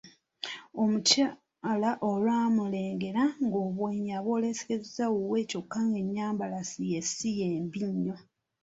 [0.83, 6.59] Omukyala olwamulengera ng'obwenyi abwolesezza wuwe kyokka ng'ennyambala
[6.91, 8.15] ye si ye mbi nnyo.